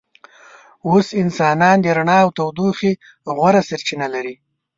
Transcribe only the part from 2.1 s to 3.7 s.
او تودوخې غوره